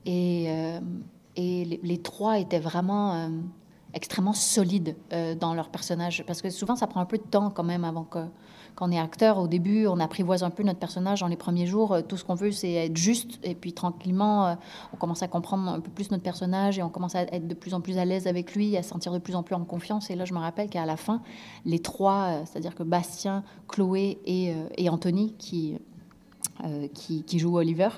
Et, 0.07 0.45
et 1.35 1.65
les, 1.65 1.81
les, 1.83 1.99
trois 1.99 2.39
étaient 2.39 2.61
vraiment 2.61 3.31
extrêmement 3.95 4.33
solides 4.33 4.95
dans 5.41 5.55
leur 5.55 5.71
personnage 5.71 6.23
parce 6.25 6.41
que 6.41 6.51
souvent 6.51 6.77
ça 6.77 6.87
prend 6.87 7.01
un 7.01 7.05
peu 7.07 7.19
de 7.19 7.25
temps 7.25 7.51
quand 7.51 7.65
même 7.65 7.85
avant 7.85 8.05
que 8.05 8.21
quand 8.75 8.89
on 8.89 8.93
est 8.93 8.99
acteur, 8.99 9.39
au 9.39 9.49
début, 9.49 9.87
on 9.87 10.01
apprivoise 10.01 10.43
un 10.43 10.51
peu 10.51 10.63
notre 10.63 10.79
personnage 10.79 11.21
dans 11.21 11.27
les 11.27 11.37
premiers 11.37 11.67
jours. 11.67 11.93
Euh, 11.93 12.01
tout 12.01 12.17
ce 12.17 12.25
qu'on 12.25 12.35
veut, 12.35 12.53
c'est 12.53 12.73
être 12.73 12.97
juste. 12.97 13.39
Et 13.43 13.55
puis 13.55 13.73
tranquillement, 13.73 14.47
euh, 14.47 14.55
on 14.93 14.97
commence 14.97 15.23
à 15.23 15.29
comprendre 15.29 15.69
un 15.69 15.81
peu 15.81 15.91
plus 15.91 16.11
notre 16.11 16.23
personnage 16.23 16.79
et 16.79 16.83
on 16.83 16.89
commence 16.89 17.15
à 17.15 17.23
être 17.23 17.47
de 17.47 17.55
plus 17.55 17.75
en 17.75 17.81
plus 17.81 17.99
à 17.99 18.05
l'aise 18.05 18.27
avec 18.27 18.55
lui, 18.55 18.77
à 18.77 18.83
sentir 18.83 19.13
de 19.13 19.19
plus 19.19 19.35
en 19.35 19.43
plus 19.43 19.55
en 19.55 19.65
confiance. 19.65 20.11
Et 20.11 20.17
là, 20.17 20.25
je 20.25 20.33
me 20.33 20.39
rappelle 20.39 20.71
qu'à 20.71 20.87
la 20.87 20.97
fin, 20.97 21.23
les 21.67 21.81
trois, 21.81 22.29
euh, 22.29 22.43
c'est-à-dire 22.47 22.75
que 22.75 22.83
Bastien, 22.83 23.45
Chloé 23.69 24.19
et, 24.25 24.89
Anthony, 24.89 25.35
qui, 25.39 25.79
qui, 26.95 27.39
jouent 27.39 27.57
Oliver, 27.57 27.89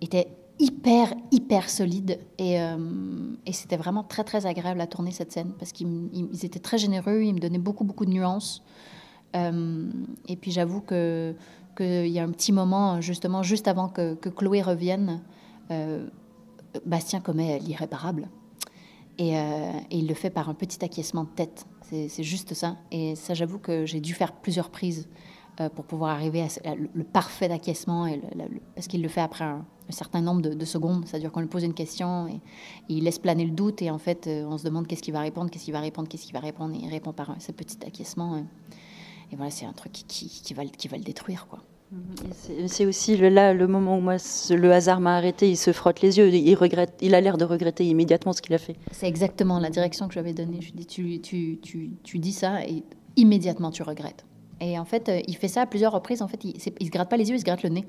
étaient 0.00 0.28
hyper, 0.58 1.14
hyper 1.30 1.70
solides. 1.70 2.18
Et, 2.38 2.56
et 2.56 3.52
c'était 3.52 3.76
vraiment 3.76 4.02
très, 4.02 4.24
très 4.24 4.44
agréable 4.44 4.80
à 4.80 4.86
tourner 4.86 5.12
cette 5.12 5.32
scène 5.32 5.52
parce 5.58 5.72
qu'ils 5.72 6.28
étaient 6.42 6.58
très 6.58 6.78
généreux, 6.78 7.22
ils 7.22 7.34
me 7.34 7.40
donnaient 7.40 7.58
beaucoup, 7.58 7.84
beaucoup 7.84 8.04
de 8.04 8.10
nuances. 8.10 8.62
Euh, 9.34 9.90
et 10.28 10.36
puis 10.36 10.50
j'avoue 10.50 10.80
que 10.80 11.34
qu'il 11.76 12.08
y 12.08 12.18
a 12.18 12.24
un 12.24 12.30
petit 12.30 12.52
moment, 12.52 13.02
justement, 13.02 13.42
juste 13.42 13.68
avant 13.68 13.88
que, 13.88 14.14
Chloé 14.14 14.62
revienne, 14.62 15.20
euh, 15.70 16.06
Bastien 16.86 17.20
commet 17.20 17.58
l'irréparable. 17.58 18.30
Et, 19.18 19.36
euh, 19.36 19.72
et, 19.90 19.98
il 19.98 20.08
le 20.08 20.14
fait 20.14 20.30
par 20.30 20.48
un 20.48 20.54
petit 20.54 20.82
acquiescement 20.82 21.24
de 21.24 21.28
tête. 21.28 21.66
C'est 21.82 22.22
juste 22.22 22.54
ça. 22.54 22.78
Et 22.90 23.14
ça, 23.14 23.34
j'avoue 23.34 23.58
que 23.58 23.84
j'ai 23.84 24.00
dû 24.00 24.14
faire 24.14 24.32
plusieurs 24.32 24.70
prises 24.70 25.06
pour 25.74 25.84
pouvoir 25.84 26.10
arriver 26.10 26.46
à, 26.64 26.74
le, 26.74 27.04
parfait 27.04 27.50
acquiescement, 27.50 28.08
parce 28.74 28.88
qu'il 28.88 29.02
le 29.02 29.08
fait 29.08 29.20
après 29.20 29.44
un, 29.44 29.64
certain 29.90 30.20
nombre 30.20 30.40
de, 30.40 30.64
secondes. 30.64 31.04
C'est-à-dire 31.06 31.30
qu'on 31.30 31.40
lui 31.40 31.48
pose 31.48 31.62
une 31.62 31.74
question 31.74 32.26
et, 32.26 32.40
il 32.88 33.04
laisse 33.04 33.18
planer 33.18 33.44
le 33.44 33.52
doute, 33.52 33.82
et 33.82 33.90
en 33.90 33.98
fait, 33.98 34.28
on 34.28 34.58
se 34.58 34.64
demande 34.64 34.86
qu'est-ce 34.86 35.02
qu'il 35.02 35.14
va 35.14 35.20
répondre, 35.20 35.50
qu'est-ce 35.50 35.64
qu'il 35.64 35.74
va 35.74 35.80
répondre, 35.80 36.08
qu'est-ce 36.08 36.24
qu'il 36.24 36.34
va 36.34 36.40
répondre, 36.40 36.74
et 36.74 36.78
il 36.78 36.88
répond 36.88 37.12
par 37.12 37.30
un, 37.30 37.38
ce 37.38 37.52
petit 37.52 37.78
acquiescement. 37.86 38.44
Et 39.32 39.36
voilà, 39.36 39.50
c'est 39.50 39.66
un 39.66 39.72
truc 39.72 39.92
qui, 39.92 40.28
qui, 40.28 40.54
va, 40.54 40.64
qui 40.64 40.88
va 40.88 40.96
le 40.96 41.04
détruire, 41.04 41.46
quoi. 41.48 41.60
C'est 42.66 42.84
aussi 42.84 43.16
le, 43.16 43.28
là 43.28 43.54
le 43.54 43.68
moment 43.68 43.96
où 43.96 44.00
moi 44.00 44.16
le 44.50 44.72
hasard 44.72 44.98
m'a 44.98 45.16
arrêté, 45.16 45.48
il 45.48 45.56
se 45.56 45.72
frotte 45.72 46.00
les 46.00 46.18
yeux, 46.18 46.28
il 46.28 46.54
regrette, 46.56 46.94
il 47.00 47.14
a 47.14 47.20
l'air 47.20 47.38
de 47.38 47.44
regretter 47.44 47.86
immédiatement 47.86 48.32
ce 48.32 48.42
qu'il 48.42 48.54
a 48.54 48.58
fait. 48.58 48.74
C'est 48.90 49.06
exactement 49.06 49.60
la 49.60 49.70
direction 49.70 50.08
que 50.08 50.14
j'avais 50.14 50.32
donnée. 50.32 50.60
Je 50.60 50.72
dis 50.72 50.86
tu, 50.86 51.20
tu, 51.20 51.60
tu, 51.62 51.92
tu, 52.02 52.18
dis 52.18 52.32
ça 52.32 52.64
et 52.64 52.82
immédiatement 53.14 53.70
tu 53.70 53.84
regrettes. 53.84 54.26
Et 54.60 54.78
en 54.80 54.84
fait, 54.84 55.08
euh, 55.08 55.20
il 55.28 55.36
fait 55.36 55.48
ça 55.48 55.62
à 55.62 55.66
plusieurs 55.66 55.92
reprises. 55.92 56.22
En 56.22 56.28
fait, 56.28 56.42
il, 56.42 56.56
il 56.56 56.86
se 56.86 56.90
gratte 56.90 57.08
pas 57.08 57.16
les 57.16 57.28
yeux, 57.28 57.36
il 57.36 57.40
se 57.40 57.44
gratte 57.44 57.62
le 57.62 57.68
nez. 57.68 57.84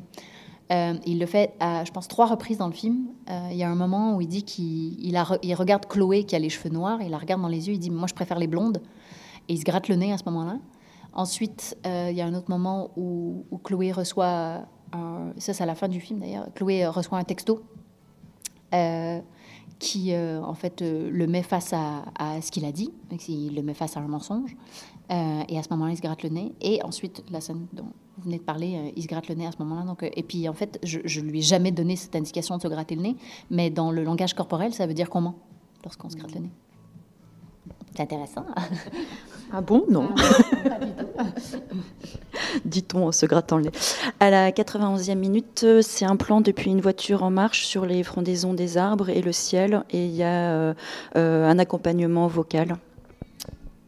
Euh, 0.72 0.94
il 1.06 1.18
le 1.18 1.26
fait 1.26 1.54
à, 1.60 1.84
je 1.86 1.92
pense, 1.92 2.08
trois 2.08 2.28
reprises 2.28 2.58
dans 2.58 2.68
le 2.68 2.74
film. 2.74 3.08
Euh, 3.30 3.50
il 3.52 3.58
y 3.58 3.64
a 3.64 3.70
un 3.70 3.76
moment 3.76 4.16
où 4.16 4.22
il 4.22 4.28
dit 4.28 4.44
qu'il 4.44 5.04
il, 5.04 5.20
il 5.42 5.56
regarde 5.56 5.88
Chloé 5.88 6.24
qui 6.24 6.36
a 6.36 6.40
les 6.40 6.50
cheveux 6.50 6.70
noirs, 6.70 7.02
il 7.02 7.10
la 7.10 7.18
regarde 7.18 7.42
dans 7.42 7.48
les 7.48 7.68
yeux, 7.68 7.74
il 7.74 7.80
dit 7.80 7.90
moi 7.90 8.08
je 8.08 8.14
préfère 8.14 8.38
les 8.38 8.48
blondes, 8.48 8.82
et 9.48 9.54
il 9.54 9.58
se 9.58 9.64
gratte 9.64 9.88
le 9.88 9.96
nez 9.96 10.12
à 10.12 10.18
ce 10.18 10.26
moment-là. 10.26 10.60
Ensuite, 11.14 11.78
euh, 11.86 12.10
il 12.12 12.18
y 12.18 12.22
a 12.22 12.26
un 12.26 12.34
autre 12.34 12.50
moment 12.50 12.92
où, 12.96 13.44
Chloé 13.64 13.92
reçoit, 13.92 14.66
un, 14.94 15.34
ça 15.38 15.54
c'est 15.54 15.64
à 15.64 15.66
la 15.66 15.76
fin 15.76 15.88
du 15.88 16.00
film 16.00 16.20
d'ailleurs, 16.20 16.48
Chloé 16.54 16.86
reçoit 16.88 17.18
un 17.18 17.24
texto 17.24 17.64
euh, 18.74 19.20
qui 19.80 20.14
euh, 20.14 20.42
en 20.42 20.54
fait 20.54 20.82
le 20.82 21.28
met 21.28 21.44
face 21.44 21.74
à, 21.74 22.04
ce 22.42 22.52
qu'il 22.52 22.66
a 22.66 22.72
dit, 22.72 22.92
il 23.28 23.56
le 23.56 23.62
met 23.62 23.74
face 23.74 23.98
à 23.98 24.00
un 24.00 24.08
mensonge, 24.08 24.56
et 25.10 25.58
à 25.58 25.64
ce 25.64 25.70
moment-là 25.72 25.92
il 25.92 25.98
se 25.98 26.02
gratte 26.02 26.24
le 26.24 26.30
nez, 26.30 26.54
et 26.62 26.84
ensuite 26.84 27.24
la 27.32 27.42
scène 27.42 27.68
dont 27.74 27.92
vous 28.18 28.24
venez 28.24 28.38
de 28.38 28.44
parler, 28.44 28.94
il 28.96 29.04
se 29.04 29.08
gratte 29.08 29.28
le 29.28 29.36
nez 29.36 29.48
à 29.48 29.52
ce 29.52 29.58
moment-là, 29.60 29.84
donc, 29.84 30.04
et 30.04 30.24
puis 30.24 30.48
en 30.48 30.54
fait 30.54 30.80
je, 30.84 31.00
ne 31.20 31.30
lui 31.30 31.40
ai 31.40 31.44
jamais 31.44 31.72
donné 31.72 31.96
cette 31.96 32.16
indication 32.16 32.58
de 32.58 32.62
se 32.62 32.68
gratter 32.68 32.96
le 32.96 33.02
nez, 33.02 33.16
mais 33.50 33.70
dans 33.70 33.92
le 33.92 34.04
langage 34.04 34.34
corporel 34.34 34.74
ça 34.74 34.88
veut 34.88 34.94
dire 34.94 35.10
comment 35.10 35.36
lorsqu'on 35.84 36.10
se 36.10 36.16
gratte 36.16 36.36
le 36.36 36.42
nez. 36.42 36.52
C'est 37.96 38.04
intéressant. 38.04 38.46
Ah 39.52 39.62
bon? 39.62 39.86
Non. 39.90 40.10
Dit-on 42.66 43.08
en 43.08 43.12
se 43.12 43.26
grattant 43.26 43.58
les. 43.58 43.70
À 44.20 44.30
la 44.30 44.52
91e 44.52 45.16
minute, 45.16 45.66
c'est 45.82 46.06
un 46.06 46.16
plan 46.16 46.42
depuis 46.42 46.70
une 46.70 46.82
voiture 46.82 47.24
en 47.24 47.30
marche 47.30 47.66
sur 47.66 47.86
les 47.86 48.04
frondaisons 48.04 48.54
des 48.54 48.78
arbres 48.78 49.10
et 49.10 49.22
le 49.22 49.32
ciel, 49.32 49.84
et 49.92 50.06
il 50.06 50.16
y 50.16 50.24
a 50.24 50.52
euh, 50.52 50.74
euh, 51.16 51.50
un 51.50 51.60
accompagnement 51.60 52.28
vocal. 52.28 52.78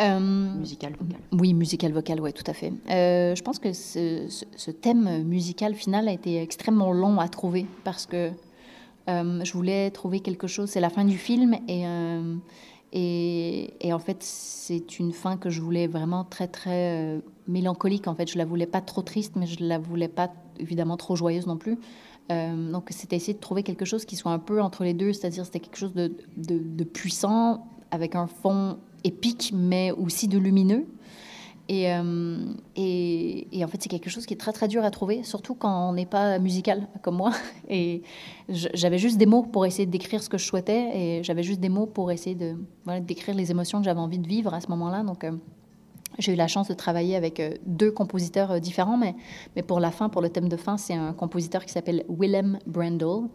Euh, 0.01 0.19
musical 0.19 0.93
vocal. 0.93 1.19
Oui, 1.33 1.53
musical 1.53 1.91
vocal, 1.91 2.21
oui, 2.21 2.31
tout 2.31 2.49
à 2.49 2.53
fait. 2.53 2.71
je 2.87 3.41
pense 3.41 3.59
que 3.59 3.73
ce, 3.73 4.71
thème 4.71 5.23
musical 5.23 5.75
final 5.75 6.07
a 6.07 6.13
été 6.13 6.41
extrêmement 6.41 6.93
long 6.93 7.19
à 7.19 7.27
trouver 7.27 7.65
parce 7.83 8.05
que 8.05 8.31
je 9.07 9.53
voulais 9.53 9.91
trouver 9.91 10.21
quelque 10.21 10.47
chose. 10.47 10.69
C'est 10.69 10.79
la 10.79 10.89
fin 10.89 11.03
du 11.03 11.17
film 11.17 11.57
et 11.67 11.83
et, 12.91 13.93
en 13.93 13.99
fait, 13.99 14.17
c'est 14.21 14.99
une 14.99 15.11
fin 15.11 15.37
que 15.37 15.49
je 15.49 15.61
voulais 15.61 15.87
vraiment 15.87 16.23
très, 16.23 16.47
très 16.47 16.97
euh, 16.97 17.19
mélancolique. 17.47 18.07
En 18.07 18.15
fait, 18.15 18.29
je 18.29 18.37
la 18.37 18.45
voulais 18.45 18.65
pas 18.65 18.81
trop 18.81 19.01
triste, 19.01 19.33
mais 19.35 19.45
je 19.45 19.63
la 19.63 19.77
voulais 19.77 20.07
pas 20.07 20.31
évidemment 20.59 20.97
trop 20.97 21.15
joyeuse 21.15 21.45
non 21.45 21.57
plus. 21.57 21.77
Euh, 22.31 22.71
donc, 22.71 22.87
c'était 22.89 23.15
essayer 23.15 23.33
de 23.33 23.39
trouver 23.39 23.63
quelque 23.63 23.85
chose 23.85 24.05
qui 24.05 24.15
soit 24.15 24.31
un 24.31 24.39
peu 24.39 24.61
entre 24.61 24.83
les 24.83 24.93
deux, 24.93 25.13
c'est-à-dire 25.13 25.45
c'était 25.45 25.59
quelque 25.59 25.77
chose 25.77 25.93
de, 25.93 26.11
de, 26.37 26.83
puissant 26.83 27.67
avec 27.91 28.15
un 28.15 28.27
fond 28.27 28.77
épique, 29.03 29.53
mais 29.55 29.91
aussi 29.91 30.27
de 30.27 30.37
lumineux. 30.37 30.87
Et, 31.71 31.85
et, 32.75 33.63
en 33.63 33.67
fait, 33.67 33.81
c'est 33.81 33.89
quelque 33.89 34.09
chose 34.09 34.25
qui 34.25 34.33
est 34.33 34.37
très 34.37 34.51
très 34.51 34.67
dur 34.67 34.83
à 34.83 34.89
trouver, 34.89 35.23
surtout 35.23 35.53
quand 35.53 35.89
on 35.89 35.93
n'est 35.93 36.07
pas 36.07 36.39
musical 36.39 36.87
comme 37.03 37.17
moi. 37.17 37.31
Et 37.69 38.01
j'avais 38.49 38.97
juste 38.97 39.17
des 39.17 39.27
mots 39.27 39.43
pour 39.43 39.67
essayer 39.67 39.85
de 39.85 39.91
décrire 39.91 40.23
ce 40.23 40.29
que 40.29 40.39
je 40.39 40.45
souhaitais, 40.45 40.89
et 40.97 41.23
j'avais 41.23 41.43
juste 41.43 41.59
des 41.59 41.69
mots 41.69 41.85
pour 41.85 42.11
essayer 42.11 42.35
de 42.35 42.55
décrire 43.01 43.35
les 43.35 43.51
émotions 43.51 43.77
que 43.77 43.85
j'avais 43.85 43.99
envie 43.99 44.17
de 44.17 44.27
vivre 44.27 44.51
à 44.55 44.61
ce 44.61 44.67
moment-là. 44.69 45.03
Donc 45.03 45.23
j'ai 46.19 46.33
eu 46.33 46.35
la 46.35 46.47
chance 46.47 46.67
de 46.67 46.73
travailler 46.73 47.15
avec 47.15 47.39
euh, 47.39 47.53
deux 47.65 47.91
compositeurs 47.91 48.51
euh, 48.51 48.59
différents, 48.59 48.97
mais, 48.97 49.15
pour 49.63 49.79
la 49.79 49.91
fin, 49.91 50.09
pour 50.09 50.21
le 50.21 50.29
thème 50.29 50.49
de 50.49 50.57
fin, 50.57 50.77
c'est 50.77 50.93
un 50.93 51.13
compositeur 51.13 51.65
qui 51.65 51.71
s'appelle 51.71 52.03
Willem 52.09 52.59
Brendel, 52.65 53.29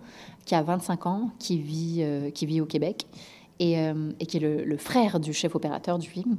qui 0.45 0.55
a 0.55 0.63
25 0.63 1.07
ans, 1.07 1.31
qui 1.39 1.59
vit, 1.59 2.01
euh, 2.03 2.31
au 2.61 2.67
Québec 2.67 3.07
et 3.61 4.27
qui 4.27 4.37
est 4.39 4.41
le, 4.41 4.77
frère 4.77 5.21
du 5.21 5.33
chef 5.33 5.55
opérateur 5.55 5.99
du 5.99 6.09
film. 6.09 6.39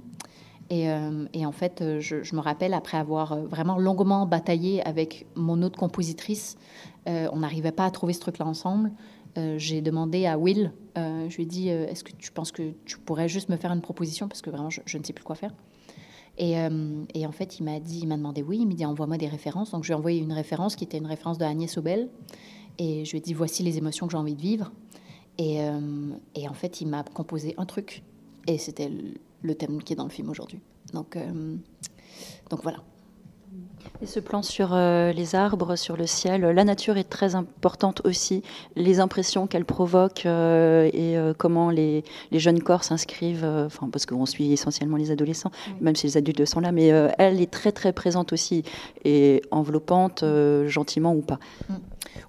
Et, 0.71 0.87
et 1.33 1.45
en 1.45 1.51
fait, 1.51 1.83
je, 1.99 2.23
je, 2.23 2.35
me 2.35 2.41
rappelle, 2.41 2.73
après 2.73 2.97
avoir 2.97 3.39
vraiment 3.43 3.77
longuement 3.77 4.25
bataillé 4.25 4.81
avec 4.87 5.27
mon 5.35 5.61
autre 5.61 5.77
compositrice, 5.77 6.57
on 7.05 7.37
n'arrivait 7.37 7.71
pas 7.71 7.85
à 7.85 7.91
trouver 7.91 8.13
ce 8.13 8.19
truc-là 8.19 8.47
ensemble. 8.47 8.91
j'ai 9.57 9.81
demandé 9.81 10.25
à 10.25 10.39
Will, 10.39 10.71
je 10.95 11.35
lui 11.35 11.43
ai 11.43 11.45
dit, 11.45 11.69
est-ce 11.69 12.03
que 12.03 12.13
tu 12.13 12.31
penses 12.31 12.51
que 12.51 12.73
tu 12.85 12.97
pourrais 12.97 13.29
juste 13.29 13.49
me 13.49 13.57
faire 13.57 13.71
une 13.71 13.81
proposition? 13.81 14.27
Parce 14.27 14.41
que 14.41 14.49
vraiment, 14.49 14.71
je, 14.71 14.97
ne 14.97 15.03
sais 15.03 15.13
plus 15.13 15.23
quoi 15.23 15.35
faire. 15.35 15.53
Euh, 16.41 17.05
et, 17.13 17.25
en 17.25 17.31
fait, 17.31 17.59
il 17.59 17.63
m'a 17.63 17.79
dit, 17.79 17.99
il 17.99 18.07
m'a 18.07 18.17
demandé 18.17 18.43
oui, 18.43 18.59
il 18.61 18.67
m'a 18.67 18.73
dit 18.73 18.85
envoie-moi 18.85 19.17
des 19.17 19.27
références. 19.27 19.71
Donc 19.71 19.83
je 19.83 19.89
lui 19.89 19.93
ai 19.93 19.95
envoyé 19.95 20.21
une 20.21 20.33
référence 20.33 20.75
qui 20.75 20.83
était 20.83 20.97
une 20.97 21.07
référence 21.07 21.37
de 21.37 21.45
Agnès 21.45 21.77
Obel. 21.77 22.09
Et 22.77 23.05
je 23.05 23.11
lui 23.11 23.19
ai 23.19 23.21
dit 23.21 23.33
voici 23.33 23.63
les 23.63 23.77
émotions 23.77 24.07
que 24.07 24.11
j'ai 24.11 24.17
envie 24.17 24.35
de 24.35 24.41
vivre. 24.41 24.71
Et, 25.37 25.61
euh, 25.61 26.11
et 26.33 26.47
en 26.47 26.53
fait, 26.53 26.81
il 26.81 26.87
m'a 26.87 27.03
composé 27.03 27.53
un 27.57 27.65
truc. 27.65 28.03
Et 28.47 28.57
c'était 28.57 28.91
le, 29.45 29.55
thème 29.55 29.81
qui 29.81 29.93
est 29.93 29.95
dans 29.95 30.03
le 30.03 30.09
film 30.09 30.29
aujourd'hui. 30.29 30.59
Donc, 30.93 31.15
euh, 31.15 31.55
donc 32.49 32.61
voilà. 32.63 32.79
Et 34.01 34.05
ce 34.05 34.19
plan 34.19 34.41
sur 34.41 34.73
euh, 34.73 35.11
les 35.11 35.35
arbres, 35.35 35.75
sur 35.75 35.95
le 35.95 36.05
ciel, 36.05 36.41
la 36.41 36.63
nature 36.63 36.97
est 36.97 37.09
très 37.09 37.35
importante 37.35 38.01
aussi. 38.03 38.43
Les 38.75 38.99
impressions 38.99 39.47
qu'elle 39.47 39.65
provoque 39.65 40.25
euh, 40.25 40.89
et 40.91 41.17
euh, 41.17 41.33
comment 41.37 41.69
les, 41.69 42.03
jeunes 42.33 42.61
corps 42.61 42.83
s'inscrivent, 42.83 43.45
enfin, 43.45 43.89
parce 43.89 44.05
qu'on 44.05 44.25
suit 44.25 44.51
essentiellement 44.51 44.97
les 44.97 45.11
adolescents, 45.11 45.51
même 45.81 45.95
si 45.95 46.07
les 46.07 46.17
adultes 46.17 46.45
sont 46.45 46.59
là, 46.59 46.71
mais 46.71 46.87
elle 47.17 47.41
est 47.41 47.51
très 47.51 47.71
très 47.71 47.93
présente 47.93 48.33
aussi 48.33 48.63
et 49.05 49.41
enveloppante, 49.51 50.23
gentiment 50.67 51.13
ou 51.13 51.21
pas. 51.21 51.39
Mm. 51.69 51.73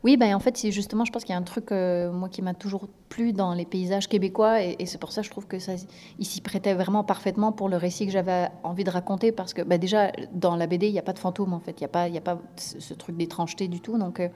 Oui, 0.03 0.17
ben, 0.17 0.35
en 0.35 0.41
fait, 0.41 0.57
c'est 0.57 0.71
justement, 0.71 1.05
je 1.05 1.13
pense 1.13 1.25
qu'il 1.25 1.33
y 1.33 1.37
a 1.37 1.39
un 1.39 1.43
truc, 1.43 1.73
euh, 1.73 2.11
moi, 2.13 2.29
qui 2.29 2.43
m'a 2.43 2.55
toujours 2.55 2.89
plu 3.09 3.33
dans 3.33 3.55
les 3.55 3.65
paysages 3.65 4.09
québécois, 4.09 4.63
et, 4.63 4.87
c'est 4.87 4.99
pour 4.99 5.13
ça 5.13 5.21
que 5.21 5.27
je 5.27 5.31
trouve 5.31 5.47
que 5.47 5.59
ça, 5.59 5.73
il 6.19 6.25
s'y 6.25 6.41
prêtait 6.41 6.75
vraiment 6.75 7.05
parfaitement 7.05 7.53
pour 7.53 7.69
le 7.69 7.77
récit 7.77 8.07
que 8.07 8.13
j'avais 8.13 8.49
envie 8.63 8.85
de 8.85 8.91
raconter, 8.91 9.33
parce 9.33 9.55
que 9.55 9.63
ben, 9.63 9.79
déjà, 9.79 10.13
dans 10.33 10.57
la 10.57 10.67
BD, 10.67 10.89
il 10.89 10.93
n'y 10.93 10.99
a 10.99 11.03
pas 11.03 11.13
de 11.13 11.19
fantôme, 11.19 11.53
en 11.53 11.61
fait, 11.61 11.73
il 11.73 11.83
n'y 11.83 11.87
a 11.87 11.89
pas, 11.89 12.09
y 12.09 12.19
a 12.19 12.21
pas 12.21 12.39
ce, 12.57 12.95
truc 12.95 13.17
d'étrangeté 13.17 13.69
du 13.69 13.81
tout, 13.81 13.99
donc... 13.99 14.21
Euh, 14.21 14.29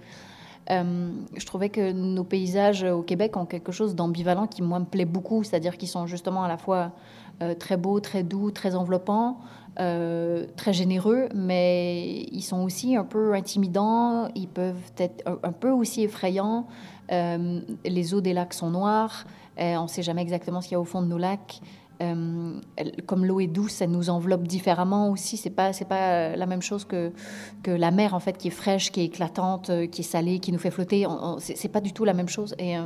euh, 0.71 1.11
je 1.37 1.47
trouvais 1.47 1.71
que 1.71 1.91
nos 1.91 2.23
paysages 2.23 2.85
au 2.85 3.03
Québec 3.03 3.37
ont 3.37 3.47
quelque 3.47 3.73
chose 3.73 3.97
d'ambivalent 3.97 4.47
qui, 4.47 4.63
moi, 4.63 4.79
me 4.79 4.85
plaît 4.85 5.07
beaucoup, 5.07 5.43
c'est-à-dire 5.43 5.77
qu'ils 5.77 5.89
sont 5.89 6.07
justement 6.07 6.45
à 6.45 6.49
la 6.49 6.59
fois 6.59 6.93
très 7.59 7.79
beaux, 7.79 7.99
très 7.99 8.23
doux, 8.23 8.51
très 8.53 8.77
enveloppants, 8.77 9.39
euh, 9.79 10.47
très 10.57 10.73
généreux, 10.73 11.29
mais 11.35 12.27
ils 12.33 12.43
sont 12.43 12.62
aussi 12.62 12.97
un 12.97 13.05
peu 13.05 13.35
intimidants, 13.35 14.29
ils 14.35 14.49
peuvent 14.49 14.93
être 14.99 15.25
un, 15.43 15.53
peu 15.53 15.71
aussi 15.71 16.03
effrayants. 16.03 16.67
Euh, 17.12 17.61
les 17.85 18.15
eaux 18.15 18.21
des 18.21 18.33
lacs 18.33 18.53
sont 18.53 18.71
noires, 18.71 19.25
euh, 19.61 19.77
on 19.77 19.85
ne 19.85 19.89
sait 19.89 20.03
jamais 20.03 20.23
exactement 20.23 20.61
ce 20.61 20.69
qu'il 20.69 20.75
y 20.75 20.77
a 20.77 20.81
au 20.81 20.85
fond 20.85 21.03
de 21.03 21.07
nos 21.07 21.19
lacs. 21.19 21.61
comme 23.07 23.25
l'eau 23.25 23.41
est 23.41 23.47
douce, 23.47 23.81
elle 23.81 23.91
nous 23.91 24.11
enveloppe 24.11 24.49
différemment 24.49 25.11
aussi. 25.11 25.37
C'est 25.37 25.50
pas 25.50 25.73
c'est 25.73 25.89
pas 25.89 26.35
la 26.35 26.47
même 26.47 26.62
chose 26.62 26.85
que 26.85 27.12
que 27.62 27.71
la 27.71 27.91
mer 27.91 28.15
en 28.15 28.21
fait 28.21 28.37
qui 28.39 28.49
est 28.49 28.57
fraîche, 28.62 28.91
qui 28.91 29.03
est 29.03 29.05
éclatante, 29.05 29.71
qui 29.91 30.00
est 30.00 30.05
salée, 30.05 30.41
qui 30.41 30.50
nous 30.50 30.59
fait 30.59 30.71
flotter. 30.71 31.07
C'est 31.39 31.69
pas 31.69 31.81
du 31.81 31.93
tout 31.93 32.05
la 32.05 32.15
même 32.15 32.29
chose. 32.29 32.55
Et 32.59 32.77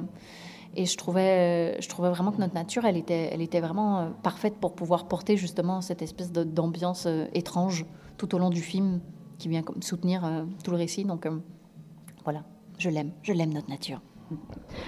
et 0.77 0.87
je 0.87 0.97
trouvais, 0.97 1.81
je 1.81 1.89
trouvais 1.89 2.11
vraiment 2.11 2.33
que 2.33 2.39
notre 2.41 2.55
nature, 2.55 2.85
elle 2.85 2.97
était, 2.97 3.31
elle 3.33 3.43
était 3.43 3.61
vraiment 3.61 3.99
euh, 3.99 4.09
parfaite 4.23 4.57
pour 4.57 4.75
pouvoir 4.75 5.07
porter 5.07 5.37
justement 5.37 5.81
cette 5.81 6.03
espèce 6.03 6.33
d'ambiance 6.33 7.07
euh, 7.07 7.27
étrange 7.33 7.87
tout 8.17 8.35
au 8.35 8.39
long 8.39 8.51
du 8.51 8.61
film 8.61 9.01
qui 9.39 9.49
vient 9.49 9.63
soutenir 9.81 10.25
euh, 10.25 10.45
tout 10.65 10.71
le 10.73 10.77
récit. 10.77 11.05
Donc 11.05 11.29
voilà, 12.25 12.45
je 12.79 12.91
l'aime, 12.91 13.13
je 13.23 13.33
l'aime 13.33 13.53
notre 13.53 13.71
nature. 13.71 14.01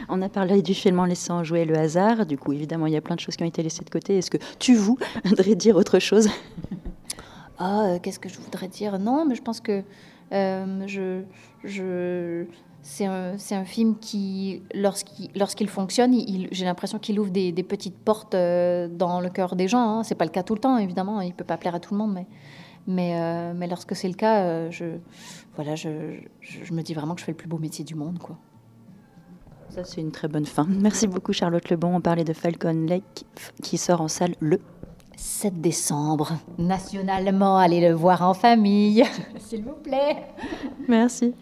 On 0.08 0.22
a 0.22 0.28
parlé 0.28 0.62
du 0.62 0.74
film 0.74 0.98
en 0.98 1.04
laissant 1.04 1.44
jouer 1.44 1.64
le 1.64 1.76
hasard. 1.76 2.26
Du 2.26 2.36
coup, 2.38 2.52
évidemment, 2.52 2.86
il 2.86 2.92
y 2.92 2.96
a 2.96 3.00
plein 3.00 3.14
de 3.14 3.20
choses 3.20 3.36
qui 3.36 3.44
ont 3.44 3.46
été 3.46 3.62
laissées 3.62 3.84
de 3.84 3.90
côté. 3.90 4.18
Est-ce 4.18 4.30
que 4.30 4.38
tu 4.58 4.74
vous 4.74 4.98
voudrais 5.24 5.54
dire 5.54 5.76
autre 5.76 5.98
chose? 5.98 6.28
Ah, 7.58 7.98
qu'est-ce 8.02 8.18
que 8.18 8.28
je 8.28 8.38
voudrais 8.38 8.68
dire? 8.68 8.98
Non, 8.98 9.24
mais 9.24 9.34
je 9.34 9.42
pense 9.42 9.60
que 9.60 9.84
je, 10.30 11.22
je, 11.64 12.46
c'est 12.88 13.04
un, 13.54 13.64
film 13.64 13.98
qui, 13.98 14.62
lorsqu'il 14.72 15.68
fonctionne, 15.68 16.14
j'ai 16.52 16.64
l'impression 16.64 17.00
qu'il 17.00 17.18
ouvre 17.18 17.30
des, 17.30 17.52
petites 17.64 17.98
portes 17.98 18.34
euh, 18.34 18.86
dans 18.88 19.20
le 19.20 19.28
cœur 19.28 19.56
des 19.56 19.66
gens. 19.66 19.98
Hein. 19.98 20.02
C'est 20.04 20.14
pas 20.14 20.24
le 20.24 20.30
cas 20.30 20.44
tout 20.44 20.54
le 20.54 20.60
temps, 20.60 20.78
évidemment. 20.78 21.20
Il 21.20 21.34
peut 21.34 21.44
pas 21.44 21.56
plaire 21.56 21.74
à 21.74 21.80
tout 21.80 21.94
le 21.94 21.98
monde, 21.98 22.14
mais, 22.14 22.26
mais, 22.86 23.20
euh, 23.20 23.54
mais 23.56 23.66
lorsque 23.66 23.96
c'est 23.96 24.06
le 24.06 24.14
cas, 24.14 24.44
euh, 24.44 24.70
je, 24.70 24.84
voilà, 25.56 25.74
je, 25.74 26.14
je, 26.40 26.72
me 26.72 26.82
dis 26.82 26.94
vraiment 26.94 27.14
que 27.14 27.20
je 27.20 27.24
fais 27.24 27.32
le 27.32 27.36
plus 27.36 27.48
beau 27.48 27.58
métier 27.58 27.84
du 27.84 27.96
monde, 27.96 28.18
quoi. 28.20 28.38
Ça, 29.70 29.82
c'est 29.82 30.00
une 30.00 30.12
très 30.12 30.28
bonne 30.28 30.46
fin. 30.46 30.64
Merci 30.68 31.08
beaucoup, 31.08 31.32
Charlotte 31.32 31.68
Lebon. 31.68 31.96
On 31.96 32.00
parlait 32.00 32.24
de 32.24 32.32
Falcon 32.32 32.86
Lake 32.86 33.24
qui 33.64 33.78
sort 33.78 34.00
en 34.00 34.08
salle 34.08 34.36
le 34.38 34.60
7 35.16 35.60
décembre. 35.60 36.38
Nationalement, 36.56 37.58
allez 37.58 37.80
le 37.80 37.94
voir 37.94 38.22
en 38.22 38.32
famille, 38.32 39.02
s'il 39.40 39.64
vous 39.64 39.74
plaît. 39.82 40.24
Merci. 40.88 41.34